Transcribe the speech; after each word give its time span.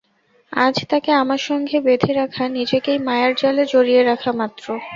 আজ 0.53 0.75
তাকে 0.91 1.11
আমার 1.21 1.41
সঙ্গে 1.49 1.77
বেঁধে 1.85 2.11
রাখা 2.13 2.43
নিজেকেই 2.57 2.99
মায়ার 3.07 3.31
জালে 3.37 3.63
জড়িয়ে 3.71 4.01
রাখা 4.03 4.31
মাত্র। 4.39 4.65